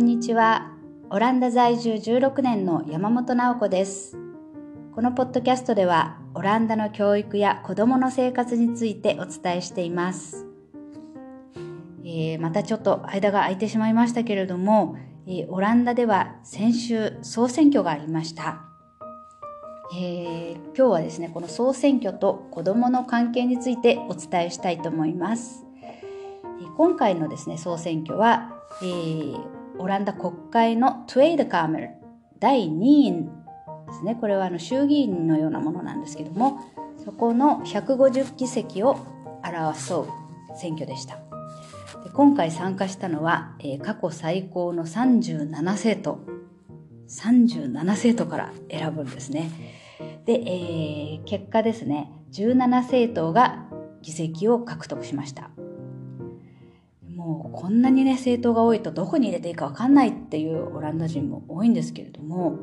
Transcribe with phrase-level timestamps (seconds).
[0.00, 0.72] んにちは。
[1.10, 4.16] オランダ在住16年の山本直子です。
[4.94, 10.46] このポッドキャストでは、オランダの教育や子供の生活についてお伝えしています。
[12.02, 14.96] えー、またちょっと間が空いてしまいましたけれども、
[15.26, 18.62] えー、オランダでは先週総選挙がありました。
[19.94, 25.66] えー、今日はですね、この総選挙と子供の関係についてお伝えしたいと思います。
[26.78, 31.90] 今回のですね、総選挙は、えー、オランダ国会のトゥエイドカーメル
[32.38, 33.12] 第2位
[33.86, 34.14] ですね。
[34.20, 36.60] これはあの衆議院のようなものなんですけども、
[37.02, 38.98] そこの150議席を
[39.42, 40.06] 表そ
[40.54, 41.16] う選挙でした。
[42.04, 46.20] で今回参加したのは、えー、過去最高の37政党、
[47.08, 49.50] 37政党から選ぶんですね。
[50.26, 53.64] で、えー、結果ですね、17政党が
[54.02, 55.50] 議席を獲得しました。
[57.20, 62.58] もうこんなにね政党が多いとどこに入れていいか分かんないっていうオランダ人も多いんですけれども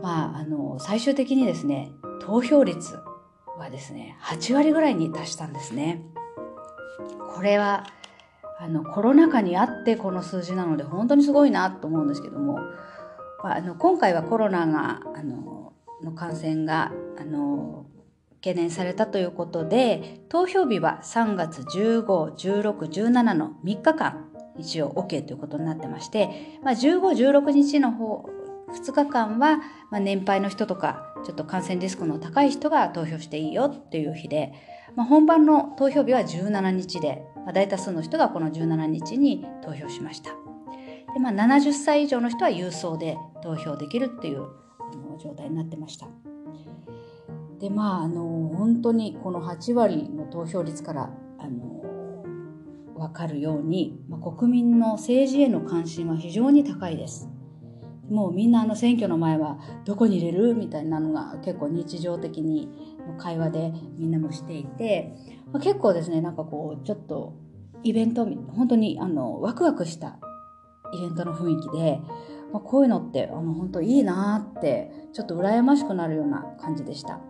[0.00, 2.94] まああの最終的にですね投票率
[3.58, 6.02] はですね8割ぐらいに達したんですね。
[7.34, 7.84] これは
[8.60, 12.60] あのコロナ禍にあってこの数字なので本当にすごいなと思うんですけども、
[13.42, 15.72] まあ、あの今回はコロナがあの
[16.04, 17.86] の感染があの
[18.44, 24.28] 懸念されたということで投票日は3月15、16、17の3日間
[24.58, 27.00] 一応 OK ということになってまして、まあ、15、
[27.40, 28.28] 16日の方
[28.68, 29.56] 2日間は、
[29.90, 34.52] まあ、年配の人とかちょっと感染リスクの高い人が投票していいよっていう日で、
[34.94, 40.32] まあ、本番の投票日は17日で、まあ、大多数の人がこの17日に投票しました
[41.14, 44.46] で、まあ、70歳以上の人は郵送で投票できるっていう
[45.18, 46.06] 状態になってました。
[47.64, 52.22] でまああの本当にこの8割の投票率からあの
[52.94, 57.30] 分かるように、まあ、国民の政治への関心は非常に高いです。
[58.10, 60.54] もうみんなあの選挙の前はどこに入れる？
[60.54, 62.68] みたいなのが結構日常的に
[63.16, 65.14] 会話でみんなもしていて、
[65.50, 67.32] まあ、結構ですねなんかこうちょっと
[67.82, 70.18] イベント本当にあのワクワクした
[70.92, 71.98] イベントの雰囲気で、
[72.52, 77.20] まあ、こういうのってあの本当いいなってちょっと羨ましくなるような感じでした。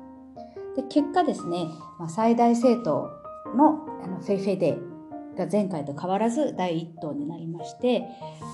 [0.76, 1.66] で結果ですね、
[1.98, 3.10] まあ、最大政党
[3.56, 8.04] のあの VVD が前回と変わらず第1党になりまして、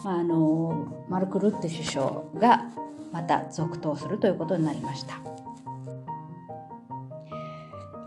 [0.05, 2.67] まあ、あのマルク・ルッテ首相が
[3.13, 5.21] また続投するということになりました。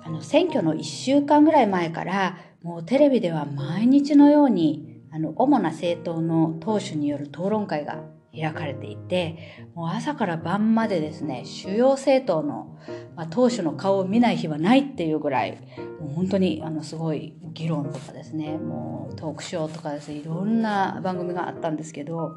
[0.06, 8.04] あの選挙の1週間ぐらい前からもうテレビでは毎日のようにあの主な政党の党首による討論会が
[8.36, 9.38] 開かれていて
[9.76, 12.78] もう朝から晩までですね主要政党の、
[13.16, 15.60] まあ、党首の顔を見ない日はないっていうぐらい
[16.00, 22.36] もう本当にあのすごい議論とかですねもうトークショーとかですねいろんな番組があったんですけども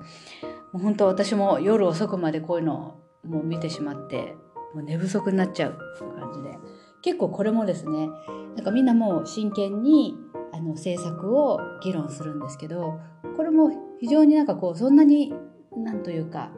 [0.74, 4.34] う本当私も夜遅くまでこういうのをもう見てしまって
[4.74, 6.58] もう寝不足になっちゃうう感じで
[7.00, 8.08] 結構これもですね
[8.54, 10.14] なんかみんなもう真剣に
[10.52, 13.00] あの政策を議論するんですけど
[13.36, 13.70] これも
[14.00, 15.32] 非常になんかこうそんなに
[15.76, 16.50] なんというか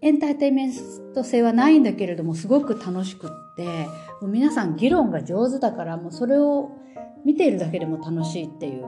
[0.00, 0.72] エンターテインメン
[1.14, 3.86] ト性はないんだけれどもすごく楽しくって
[4.20, 6.70] もう皆さん議論が上手だからもうそれを
[7.24, 8.84] 見ているだけでも楽しいっていう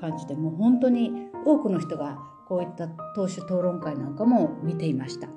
[0.00, 5.28] 感じでもう本当に多くの人がこういった党首討論会なんかも見ていました。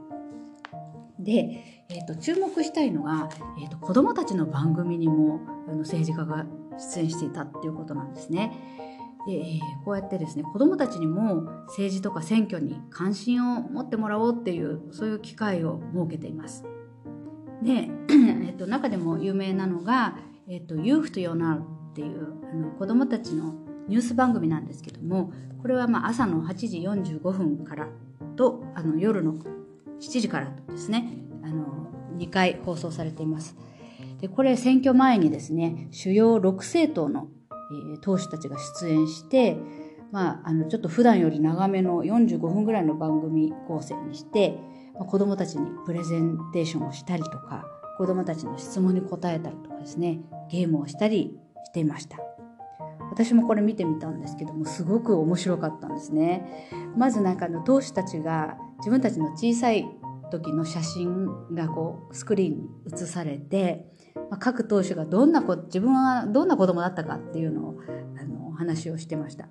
[1.19, 3.29] で、えーと、注目したいのが、
[3.61, 6.45] えーと、子どもたちの番組にもあの政治家が
[6.77, 8.92] 出演していたっていうことなんですね。
[9.25, 16.65] でこうやってですね子どもたちにも政治とか選挙に関心を持ってもらおうっていうそういう機会を設けています。
[17.61, 17.89] で、
[18.45, 20.17] えっと、中でも有名なのが
[20.49, 21.61] 「えっと、Youth to Your Now」
[21.91, 23.55] っていうあの子どもたちの
[23.87, 27.87] ニュース番組なんですけどもこれはまあ朝の8時45分から
[28.35, 29.35] とあの夜の
[29.99, 31.07] 7時からとですね
[31.43, 33.55] あの2回放送されています。
[34.19, 37.27] でこれ選挙前にですね主要6政党の
[37.71, 39.57] えー、党首たちが出演して、
[40.11, 44.59] まあ、あのちょっと普段より長めの45分ぐらいの番組構成にして、
[44.93, 47.65] まあ、子どもたちにプレゼンテーションをしたりとか
[47.97, 50.19] 子どもたちの質問に答えたりとかですね
[50.51, 52.17] ゲームをしたりしていました。
[53.11, 56.67] 私もこれ見てみたんですけどもすごく面白かったんですね。
[56.97, 59.85] まずなんかの党首たちが自分たちの小さい
[60.31, 67.79] 時の写真がこうスクリーンに映されてまあ、各党首がどんな子自分はどんな子供だったかっていうのを
[68.19, 69.47] あの話をしてました。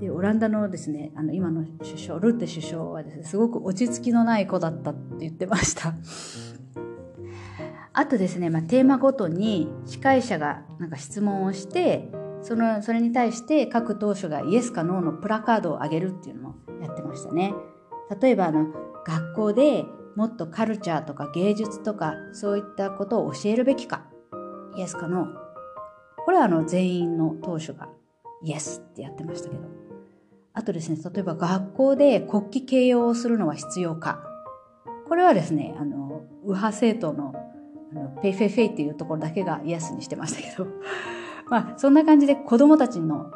[0.00, 5.94] でオランダのですねあの今の首相ルッテ首相はですねすごく落ち着きのない子だったって言ってました。
[7.94, 12.10] あとですね、まあ、テーマごとに司会者がなんか質問をして
[12.40, 17.54] そのそれに対して各党首がイエスかノーのプラカードを上げるっていうのもやってましたね。
[18.20, 18.66] 例えばあの
[19.04, 19.84] 学校で
[20.16, 24.04] もっとカルチャーとか芸術とかそういったことを教えるべきか。
[24.76, 25.28] イエスかノー。
[26.24, 27.88] これはあの全員の党首が
[28.42, 29.62] イエスってやってましたけど。
[30.54, 34.22] あとですね例えば学校で国旗掲揚をするのは必要か。
[35.08, 37.34] これはですねあの右派政党の
[37.92, 40.66] あの PVV っていうところだけがイエスにしてましたけど。
[41.48, 43.30] まあそんな感じで子供たちの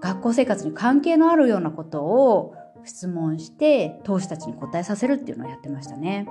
[0.00, 6.26] 学校生活に関係のあるようなことを質問して党首たちに答えさせるっていうのをやってましたね。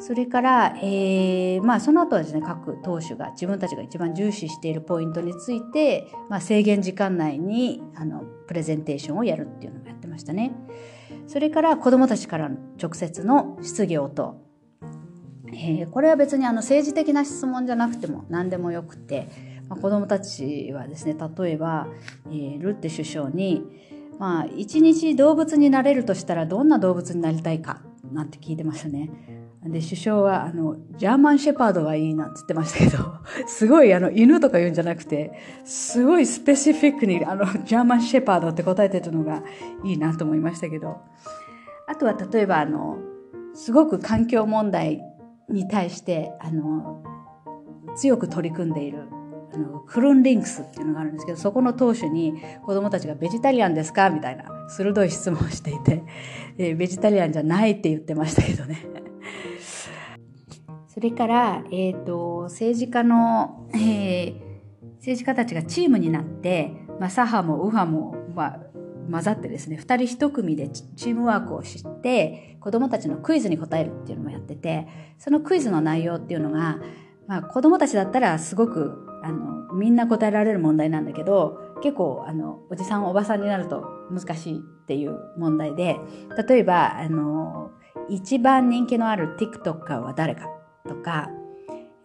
[0.00, 10.52] それから、えー、まあその後はですね、各党首が自分たちが一番重視しているポイントについて、まあ、制限時間内にあのプレゼンテーションをやるっていうのもやってましたね。
[11.26, 12.50] それから子どもたちから
[12.80, 14.40] 直接の質疑応答。
[15.52, 19.28] えー、これは別にあの政治的な質問じゃなくても何でもよくて、
[19.68, 21.88] まあ、子どもたちはですね例えば、
[22.26, 23.64] えー、ルッテ首相に
[24.18, 27.82] まあ、一日動物になれるとしたらどんな動物になりたいか
[28.12, 29.10] なんて聞いてましたね。
[29.64, 33.14] で、首相は、あの、ジャーマンシェパードがいいなんて言ってましたけど、
[33.46, 35.32] すごい、あの、犬とか言うんじゃなくて、
[35.64, 39.42] すごいスペシフィックに、あの、ジャーマンシェパードって答えてたのが
[39.84, 40.98] いいなと思いましたけど、
[41.86, 42.98] あとは例えば、あの、
[43.54, 45.02] すごく環境問題
[45.48, 47.02] に対して、あの、
[47.96, 49.08] 強く取り組んでいる
[49.52, 52.34] あのクルンリンクスっていうのがあるんですけどそこの当主に
[52.64, 56.02] 子どもたちが「ベジタリアンですか?」みたいな鋭い質問をしていて、
[56.58, 58.76] えベジタリアンじゃないって言ってましたけどね。
[60.86, 64.34] それから、えーと、政治家の、えー、
[64.96, 68.60] 政治家たちがチームになって、まあ、左派も右派も、まあ、
[69.10, 76.78] 混ざってですね2人1組でチームワークをして子どもたちのクイズに答えるっていうのもやっててそのクイズの内容っていうのが、
[77.26, 85.96] まあ、子どもたちだったらすごくあのみんな答えられる問題なんだけど結構あのおじさんおばさんになると難しいっていう問題で
[86.48, 87.70] 例えばあの
[88.08, 90.46] 一番人気のある TikToker は誰か
[90.88, 91.30] とか、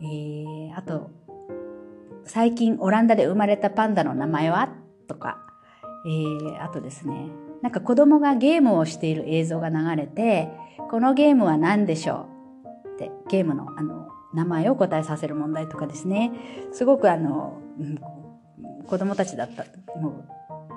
[0.02, 1.12] えー、あと
[2.26, 4.70] 最近オランダで生まれたパンダの名前は？
[5.08, 5.40] とか、
[6.06, 7.28] えー、あとですね
[7.62, 10.50] なんか子供がゲームをしている映像が流れて
[10.90, 12.28] このゲームは何でしょ
[12.86, 12.96] う？
[12.96, 16.32] ってゲームのあの名前を答えさせる問題とかですね
[16.72, 18.00] すごくあの、うん、
[18.86, 19.66] 子供たちだった
[19.98, 20.26] も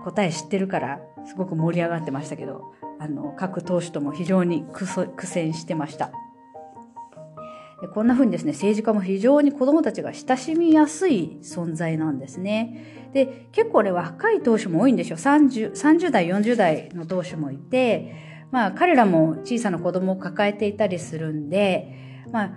[0.03, 4.87] う答え知ってるからすごく盛り上がってましたけどあの各党首とも非常に苦
[5.27, 6.11] 戦してました。
[7.81, 13.11] でこんな風にですね政治家も非常に子どもたちが親しみやすい存在なんですね。
[13.13, 22.51] で結構ね若い党首も多いんですよ 30, 30代40代の党首もいて、まあ、彼らも小さな子供を抱えていたりするんで、まあ、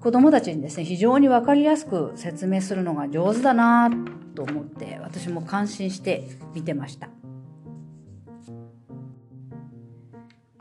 [0.00, 3.90] 子供たちにですね、非常にわかりやすく説明するのが上手だな
[4.36, 7.08] と思って、私も感心して見てました。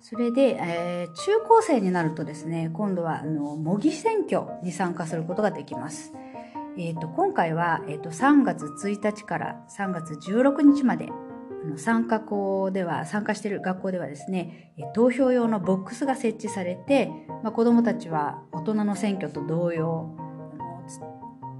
[0.01, 6.13] それで、えー、中高生になるとですね、今度はあの模擬選挙に参加することができます。
[6.79, 11.09] えーと、今回は、えーと、3月1日から3月16日まで
[11.75, 17.09] 参加校では参加している学校ではですね投票用のボックスが設置されて、
[17.43, 20.15] まあ、子どもたちは大人の選挙と同様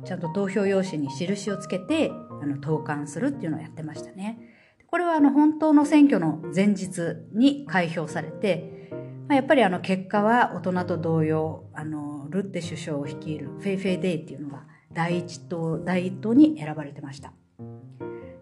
[0.06, 2.12] ちゃんと投票用紙に印をつけて
[2.42, 4.40] あの投函するっていうのをやってましたね。
[4.88, 8.90] これはあの本当の選挙の前日に開票されて、
[9.28, 17.33] まあ、やっぱりあの結果は大人と同様あのルッテ首相を率いる VVD っていうのが第一党第一党に選ばれてました。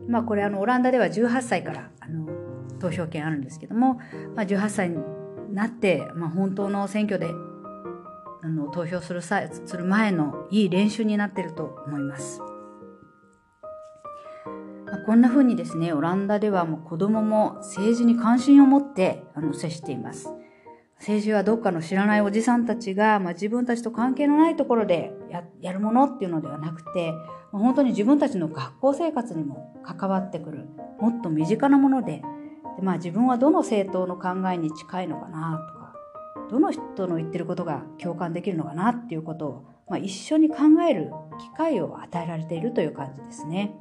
[0.07, 2.27] まあこれあのオランダでは18歳からあの
[2.79, 3.95] 投票権あるんですけども、
[4.35, 4.97] まあ、18歳に
[5.53, 7.27] なって、まあ、本当の選挙で
[8.43, 12.41] あの投票する際する前のいい練習になっていると思います。
[14.85, 20.29] まあ、こんな風にですねオランダではもう子どもも政治に関心を持ってあの接しています。
[20.99, 27.11] 政治はどっかの知らないおじさんたちが、まあ、自分たちと関係のないところでややるものっていうのではなくて、
[27.51, 30.65] まあ、本当に自分たちの学校生活にも関わってくる
[30.99, 32.21] もっと身近なもので
[32.77, 35.93] で、まあ、自分はどの政党の考えに近いのかなとか
[36.49, 40.57] どの人の言ってることが共感できるのかなっていうことを、まあ、一緒に考
[40.89, 43.75] える機会を与えられているという感じですね。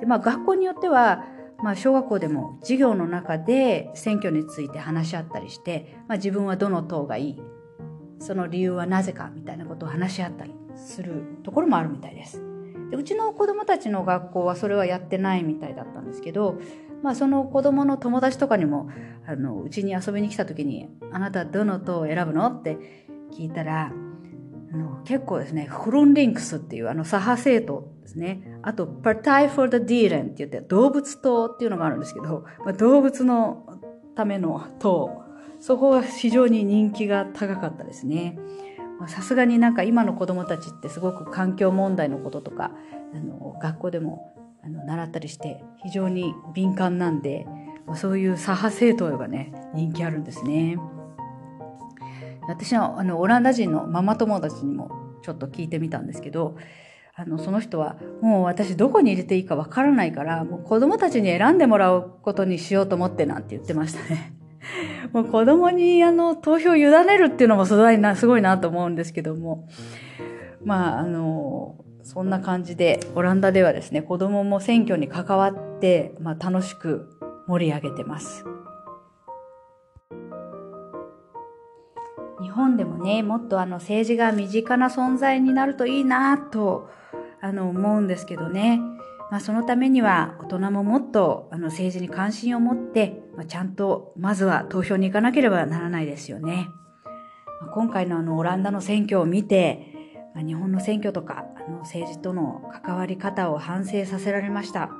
[0.00, 1.24] でまあ、学校によっては
[1.62, 7.42] まあ、小学校でも授業の中で選挙について話し合ったりして、まあ、自分はどの党がいい
[8.18, 12.42] その理由はなぜかみたいなことを話し合ったりするところもあるみたいです。
[12.90, 16.60] でうちの子どもたちの学校はそれはやってないみたいだったんですけど、
[17.02, 18.88] まあ、その子どもの友達とかにも
[19.26, 22.78] あのうちに遊びに来た時に「あなたどの党を選ぶの?」って
[23.32, 23.92] 聞いたら
[24.76, 33.80] の結構ですね GroenLinks っていうあの左派政党ですねあとパタイ・フォー・ダ・ディーレンって言って動物党っていうのがあるんですけど、まあ、動物の
[34.14, 35.22] ための党
[35.60, 38.38] そこが非常に人気が高かったですね。
[39.08, 42.72] さすがになんか今の子供たちってすごく環境問題のこととか
[43.14, 47.46] あの学校でもあの習ったりして非常に敏感なんで、
[47.86, 50.78] ま、そういう左派政党がね人気あるんですね。
[52.48, 54.90] 私はあのオランダ人のママ友達にも
[55.22, 56.56] ちょっと聞いてみたんですけど
[57.14, 64.34] あのその人はもう私どこに入れていいかわからないからもう子供たちに選んでもらうことにしようと思ってなんて言ってましたね。
[65.12, 69.68] もう子供にあの投票を委ねるっていうのもすごいな、すごいなと思うんですけども。
[70.64, 77.08] まあ、あの、そんな感じで、オランダではですね、子供も選挙に関わって、まあ、楽しく
[77.46, 78.44] 盛り上げてます。
[82.46, 86.88] 日本でもね、もっとあの政治が身近な存在になるといいなと、
[87.40, 88.80] あの思うんですけどね。
[89.32, 96.68] まあ、そのためには大人ももっとあの政治に関心を持って、まあ、ちゃんとまずは投票に行かなければならないですよね。
[97.62, 99.92] まあ、今回のあのオランダの選挙を見て、
[100.32, 104.90] まあ、日本の選挙とかあの政治との関わり方を反省させられました。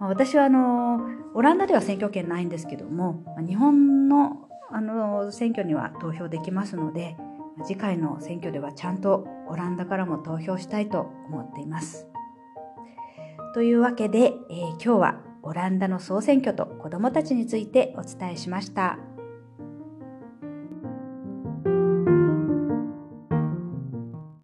[0.00, 1.00] まあ、私はあの
[1.34, 7.16] オランダでは選挙権ないんですけども、まあ、日本のあの選挙には投票できますので、
[7.64, 12.06] 次回の選挙ではちゃんとオランダからも投票したいと思っています。
[13.54, 18.98] というわけで、えー、今日はオランダの総選挙と子どもたちについてお伝えしました。